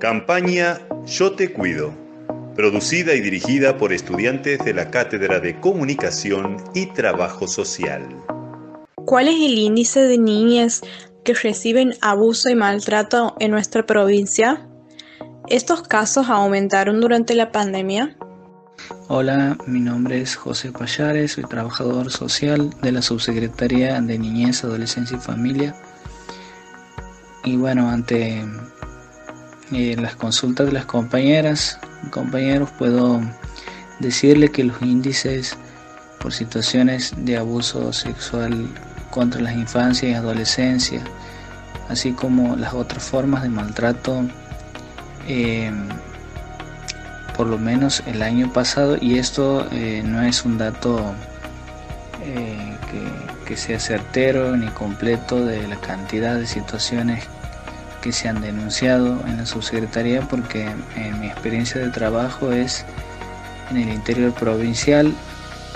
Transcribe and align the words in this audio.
Campaña 0.00 0.80
Yo 1.04 1.32
Te 1.32 1.52
Cuido, 1.52 1.92
producida 2.56 3.12
y 3.12 3.20
dirigida 3.20 3.76
por 3.76 3.92
estudiantes 3.92 4.58
de 4.64 4.72
la 4.72 4.90
Cátedra 4.90 5.40
de 5.40 5.60
Comunicación 5.60 6.56
y 6.72 6.86
Trabajo 6.86 7.46
Social. 7.46 8.08
¿Cuál 9.04 9.28
es 9.28 9.34
el 9.34 9.58
índice 9.58 10.00
de 10.00 10.16
niñas 10.16 10.80
que 11.22 11.34
reciben 11.34 11.96
abuso 12.00 12.48
y 12.48 12.54
maltrato 12.54 13.36
en 13.40 13.50
nuestra 13.50 13.84
provincia? 13.84 14.66
¿Estos 15.48 15.82
casos 15.82 16.30
aumentaron 16.30 17.02
durante 17.02 17.34
la 17.34 17.52
pandemia? 17.52 18.16
Hola, 19.08 19.58
mi 19.66 19.80
nombre 19.80 20.22
es 20.22 20.34
José 20.34 20.72
Payares, 20.72 21.32
soy 21.32 21.44
trabajador 21.44 22.10
social 22.10 22.70
de 22.80 22.92
la 22.92 23.02
Subsecretaría 23.02 24.00
de 24.00 24.18
Niñez, 24.18 24.64
Adolescencia 24.64 25.18
y 25.18 25.20
Familia. 25.20 25.76
Y 27.44 27.58
bueno, 27.58 27.90
ante 27.90 28.42
eh, 29.72 29.96
las 30.00 30.16
consultas 30.16 30.66
de 30.66 30.72
las 30.72 30.84
compañeras 30.84 31.78
compañeros 32.10 32.70
puedo 32.78 33.20
decirle 33.98 34.50
que 34.50 34.64
los 34.64 34.80
índices 34.82 35.56
por 36.18 36.32
situaciones 36.32 37.12
de 37.16 37.36
abuso 37.36 37.92
sexual 37.92 38.68
contra 39.10 39.40
las 39.40 39.54
infancias 39.54 40.12
y 40.12 40.14
adolescencia, 40.14 41.02
así 41.88 42.12
como 42.12 42.56
las 42.56 42.74
otras 42.74 43.02
formas 43.02 43.42
de 43.42 43.48
maltrato, 43.48 44.24
eh, 45.28 45.70
por 47.36 47.46
lo 47.46 47.58
menos 47.58 48.02
el 48.06 48.22
año 48.22 48.52
pasado, 48.52 48.96
y 49.00 49.18
esto 49.18 49.66
eh, 49.72 50.02
no 50.04 50.22
es 50.22 50.44
un 50.44 50.58
dato 50.58 51.14
que, 52.20 53.46
que 53.46 53.56
sea 53.56 53.80
certero 53.80 54.56
ni 54.56 54.68
completo 54.68 55.44
de 55.44 55.66
la 55.66 55.76
cantidad 55.76 56.36
de 56.36 56.46
situaciones 56.46 57.24
que 58.00 58.12
se 58.12 58.28
han 58.28 58.40
denunciado 58.40 59.20
en 59.26 59.38
la 59.38 59.46
subsecretaría 59.46 60.22
porque 60.22 60.68
en 60.96 61.20
mi 61.20 61.26
experiencia 61.26 61.80
de 61.80 61.90
trabajo 61.90 62.52
es 62.52 62.84
en 63.70 63.76
el 63.76 63.88
interior 63.90 64.32
provincial, 64.32 65.12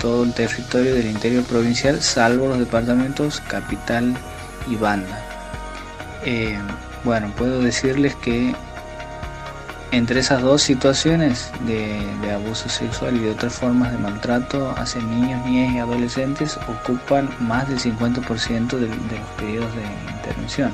todo 0.01 0.23
el 0.23 0.33
territorio 0.33 0.93
del 0.93 1.07
interior 1.07 1.43
provincial, 1.43 2.01
salvo 2.01 2.47
los 2.47 2.59
departamentos 2.59 3.41
capital 3.41 4.15
y 4.67 4.75
banda. 4.75 5.19
Eh, 6.25 6.57
bueno, 7.03 7.31
puedo 7.37 7.61
decirles 7.61 8.15
que 8.15 8.53
entre 9.91 10.19
esas 10.19 10.41
dos 10.41 10.61
situaciones 10.61 11.51
de, 11.65 12.31
abuso 12.31 12.67
sexual 12.67 13.15
y 13.15 13.19
de 13.19 13.31
otras 13.31 13.53
formas 13.53 13.91
de 13.91 13.97
maltrato 13.97 14.73
hacia 14.77 15.01
niños, 15.01 15.45
niñas 15.45 15.75
y 15.75 15.79
adolescentes 15.79 16.57
ocupan 16.67 17.29
más 17.39 17.69
del 17.69 17.79
50% 17.79 18.69
de, 18.71 18.87
de 18.87 18.87
los 18.87 19.29
pedidos 19.37 19.73
de 19.75 19.83
intervención. 20.17 20.73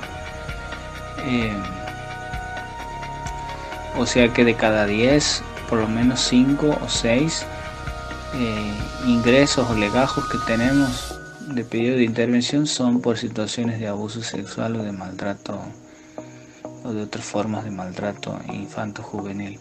Eh, 1.26 1.54
o 3.98 4.06
sea 4.06 4.34
que 4.34 4.46
de 4.46 4.56
cada 4.56 4.86
10, 4.86 5.44
por 5.70 5.80
lo 5.80 5.88
menos 5.88 6.22
5 6.22 6.80
o 6.82 6.90
6 6.90 7.46
eh, 8.34 8.74
ingresos 9.06 9.70
o 9.70 9.76
legajos 9.76 10.28
que 10.30 10.38
tenemos 10.48 11.20
de 11.48 11.64
pedido 11.64 11.98
de 11.98 12.04
intervención 12.04 12.66
son 12.66 13.02
por 13.02 13.18
situaciones 13.18 13.80
de 13.80 13.88
abuso 13.88 14.22
sexual 14.24 14.78
o 14.78 14.84
de 14.84 14.92
maltrato 14.92 15.60
o 16.84 16.94
de 16.94 17.04
otras 17.04 17.26
formas 17.26 17.64
de 17.64 17.72
maltrato 17.72 18.40
infanto-juvenil. 18.52 19.60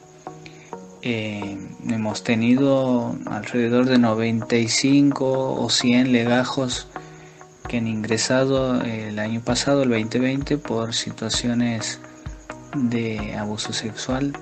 Eh, 1.03 1.59
hemos 1.89 2.23
tenido 2.23 3.17
alrededor 3.27 3.87
de 3.87 3.99
95 3.99 5.55
o 5.55 5.71
100 5.71 6.13
legajos 6.13 6.89
que 7.71 7.79
han 7.79 7.87
ingresado 7.87 8.83
el 8.83 9.21
año 9.21 9.41
pasado, 9.43 9.85
el 9.85 9.91
2020, 9.91 10.59
por 10.59 10.93
situaciones 10.93 12.01
de 12.75 13.37
abuso 13.37 13.73
sexual. 13.73 14.33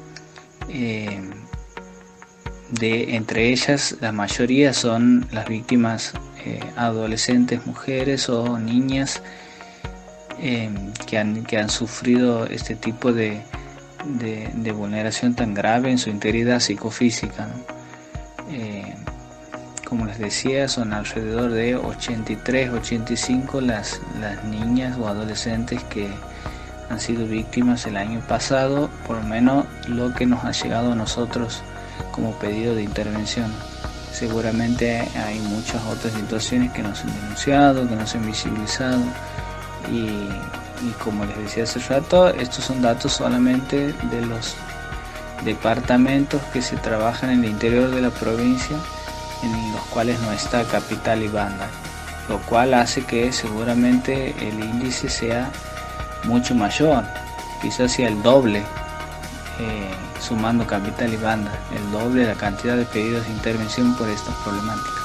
Eh, 0.71 1.21
de, 2.71 3.17
entre 3.17 3.51
ellas, 3.51 3.97
la 4.01 4.13
mayoría 4.13 4.73
son 4.73 5.29
las 5.31 5.47
víctimas 5.47 6.15
eh, 6.43 6.61
adolescentes, 6.75 7.67
mujeres 7.67 8.31
o 8.31 8.59
niñas 8.59 9.21
eh, 10.41 10.71
que, 11.07 11.19
han, 11.19 11.45
que, 11.45 11.59
han, 11.59 11.69
sufrido 11.69 12.47
este 12.47 12.77
tipo 12.77 13.13
de, 13.13 13.43
de, 14.07 14.73
vulneración 14.73 15.35
tan 15.35 15.53
grave 15.53 15.91
en 15.91 15.99
su 15.99 16.09
integridad 16.09 16.61
psicofísica. 16.61 17.51
Como 19.89 20.05
les 20.05 20.19
decía, 20.19 20.69
son 20.69 20.93
alrededor 20.93 21.51
de 21.51 21.75
83, 21.75 22.73
85 22.73 23.63
las, 23.63 24.03
las 24.21 24.45
niñas 24.45 24.99
o 24.99 25.09
adolescentes 25.09 25.83
que 25.85 26.11
han 26.91 27.01
sido 27.01 27.27
víctimas 27.27 27.87
el 27.87 27.97
año 27.97 28.21
pasado, 28.21 28.91
por 29.07 29.17
lo 29.17 29.23
menos 29.23 29.65
lo 29.87 30.13
que 30.13 30.27
nos 30.27 30.45
ha 30.45 30.53
llegado 30.53 30.93
a 30.93 30.95
nosotros 30.95 31.63
como 32.13 32.33
pedido 32.33 32.75
de 32.75 32.83
intervención. 32.83 33.51
Seguramente 34.13 35.09
hay 35.17 35.39
muchas 35.39 35.83
otras 35.87 36.13
situaciones 36.13 36.71
que 36.73 36.83
nos 36.83 37.01
han 37.01 37.21
denunciado, 37.23 37.89
que 37.89 37.97
nos 37.97 38.15
han 38.15 38.27
visibilizado 38.27 39.01
y, 39.91 40.29
y 40.87 40.95
como 41.03 41.25
les 41.25 41.39
decía 41.39 41.63
hace 41.63 41.79
rato, 41.79 42.29
estos 42.29 42.63
son 42.65 42.83
datos 42.83 43.15
solamente 43.15 43.95
de 44.11 44.27
los 44.27 44.55
departamentos 45.47 46.43
que 46.53 46.61
se 46.61 46.77
trabajan 46.77 47.31
en 47.31 47.45
el 47.45 47.51
interior 47.53 47.91
de 47.91 48.03
la 48.03 48.11
provincia 48.11 48.77
en 49.43 49.73
los 49.73 49.83
cuales 49.93 50.21
no 50.21 50.33
está 50.33 50.65
capital 50.65 51.23
y 51.23 51.29
banda, 51.29 51.69
lo 52.29 52.39
cual 52.43 52.75
hace 52.75 53.05
que 53.05 53.33
seguramente 53.33 54.35
el 54.41 54.63
índice 54.63 55.09
sea 55.09 55.51
mucho 56.25 56.55
mayor, 56.55 57.05
quizás 57.63 57.93
sea 57.93 58.09
el 58.09 58.23
doble, 58.23 58.59
eh, 59.61 59.91
sumando 60.21 60.67
capital 60.67 61.13
y 61.13 61.17
banda, 61.17 61.53
el 61.75 61.93
doble 61.93 62.23
de 62.23 62.29
la 62.29 62.35
cantidad 62.35 62.77
de 62.77 62.85
pedidos 62.85 63.27
de 63.27 63.33
intervención 63.33 63.97
por 63.97 64.09
esta 64.09 64.33
problemática. 64.45 64.99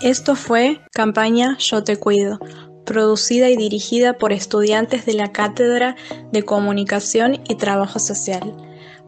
Esto 0.00 0.34
fue 0.34 0.80
Campaña 0.92 1.56
Yo 1.58 1.84
Te 1.84 1.98
Cuido, 1.98 2.38
producida 2.86 3.50
y 3.50 3.56
dirigida 3.56 4.16
por 4.16 4.32
estudiantes 4.32 5.04
de 5.04 5.14
la 5.14 5.32
Cátedra 5.32 5.94
de 6.32 6.42
Comunicación 6.42 7.40
y 7.48 7.56
Trabajo 7.56 7.98
Social. 7.98 8.54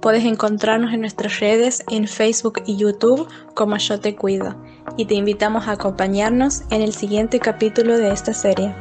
Puedes 0.03 0.25
encontrarnos 0.25 0.93
en 0.93 1.01
nuestras 1.01 1.39
redes 1.39 1.85
en 1.89 2.09
Facebook 2.09 2.61
y 2.67 2.77
YouTube 2.77 3.29
como 3.55 3.77
Yo 3.77 4.01
Te 4.01 4.17
Cuido 4.17 4.61
y 4.97 5.05
te 5.05 5.15
invitamos 5.15 5.69
a 5.69 5.73
acompañarnos 5.73 6.63
en 6.73 6.83
el 6.83 6.93
siguiente 6.93 7.39
capítulo 7.39 7.97
de 7.97 8.11
esta 8.11 8.35
serie. 8.35 8.75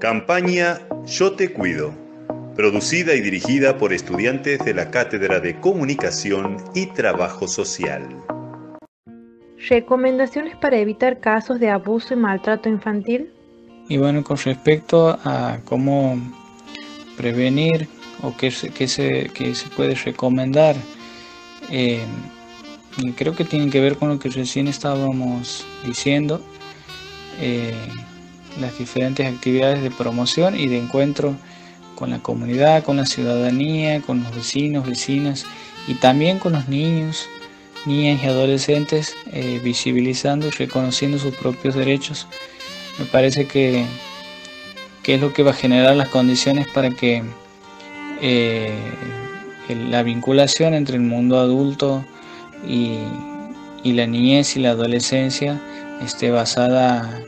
Campaña 0.00 0.80
Yo 1.06 1.32
Te 1.32 1.54
Cuido, 1.54 1.94
producida 2.56 3.14
y 3.14 3.22
dirigida 3.22 3.78
por 3.78 3.94
estudiantes 3.94 4.62
de 4.66 4.74
la 4.74 4.90
Cátedra 4.90 5.40
de 5.40 5.58
Comunicación 5.58 6.58
y 6.74 6.92
Trabajo 6.92 7.48
Social. 7.48 8.06
Recomendaciones 9.70 10.56
para 10.56 10.76
evitar 10.76 11.20
casos 11.20 11.58
de 11.58 11.70
abuso 11.70 12.12
y 12.12 12.18
maltrato 12.18 12.68
infantil. 12.68 13.32
Y 13.88 13.98
bueno, 13.98 14.24
con 14.24 14.36
respecto 14.36 15.18
a 15.24 15.58
cómo 15.64 16.18
prevenir 17.16 17.88
o 18.22 18.36
qué 18.36 18.50
se, 18.50 18.70
qué 18.70 18.88
se, 18.88 19.30
se 19.54 19.68
puede 19.68 19.94
recomendar, 19.94 20.76
eh, 21.70 22.04
creo 23.16 23.36
que 23.36 23.44
tiene 23.44 23.70
que 23.70 23.80
ver 23.80 23.96
con 23.96 24.08
lo 24.08 24.18
que 24.18 24.28
recién 24.28 24.66
estábamos 24.68 25.64
diciendo, 25.84 26.40
eh, 27.40 27.74
las 28.60 28.78
diferentes 28.78 29.26
actividades 29.32 29.82
de 29.82 29.90
promoción 29.90 30.58
y 30.58 30.66
de 30.66 30.78
encuentro 30.78 31.36
con 31.94 32.10
la 32.10 32.18
comunidad, 32.18 32.84
con 32.84 32.96
la 32.96 33.06
ciudadanía, 33.06 34.00
con 34.00 34.22
los 34.22 34.34
vecinos, 34.34 34.86
vecinas 34.86 35.44
y 35.86 35.94
también 35.94 36.38
con 36.38 36.52
los 36.52 36.68
niños, 36.68 37.28
niñas 37.84 38.22
y 38.22 38.26
adolescentes, 38.26 39.14
eh, 39.32 39.60
visibilizando 39.62 40.48
y 40.48 40.50
reconociendo 40.50 41.18
sus 41.18 41.34
propios 41.34 41.74
derechos 41.74 42.26
me 42.98 43.04
parece 43.06 43.46
que, 43.46 43.86
es 45.04 45.20
lo 45.20 45.32
que 45.32 45.42
va 45.42 45.50
a 45.52 45.54
generar 45.54 45.94
las 45.96 46.08
condiciones 46.08 46.66
para 46.68 46.90
que 46.90 47.22
eh, 48.20 48.74
la 49.88 50.02
vinculación 50.02 50.74
entre 50.74 50.96
el 50.96 51.02
mundo 51.02 51.38
adulto 51.38 52.04
y, 52.66 52.98
la 53.84 54.06
niñez 54.06 54.56
y 54.56 54.60
la 54.60 54.70
adolescencia 54.70 55.60
esté 56.02 56.32
basada 56.32 57.22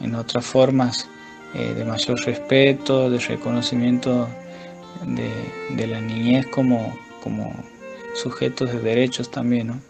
en, 0.00 0.14
otras 0.16 0.44
formas 0.44 1.08
eh, 1.54 1.74
de 1.74 1.84
mayor 1.84 2.20
respeto, 2.26 3.08
de 3.08 3.18
reconocimiento 3.18 4.28
de, 5.06 5.86
la 5.86 6.00
niñez 6.00 6.46
como, 6.48 6.98
como 7.22 7.54
sujetos 8.14 8.72
de 8.72 8.80
derechos 8.80 9.30
también. 9.30 9.80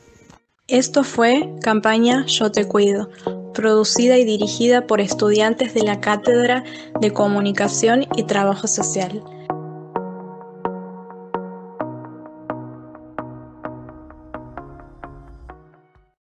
Esto 0.68 1.02
fue 1.02 1.48
campaña 1.62 2.24
Yo 2.26 2.52
Te 2.52 2.68
Cuido 2.68 3.08
producida 3.52 4.18
y 4.18 4.24
dirigida 4.24 4.86
por 4.86 5.00
estudiantes 5.00 5.74
de 5.74 5.82
la 5.82 6.00
Cátedra 6.00 6.64
de 7.00 7.12
Comunicación 7.12 8.06
y 8.16 8.24
Trabajo 8.24 8.66
Social. 8.66 9.22